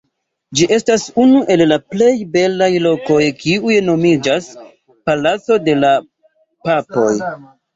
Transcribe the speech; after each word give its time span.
Ĝi 0.59 0.67
estas 0.77 1.03
unu 1.23 1.41
el 1.55 1.61
la 1.71 1.77
plej 1.95 2.13
belaj 2.37 2.69
lokoj 2.87 3.21
kiuj 3.43 3.77
nomiĝas 3.91 4.49
«Palaco 5.11 5.61
de 5.69 5.77
la 5.85 5.93
Papoj». 6.67 7.09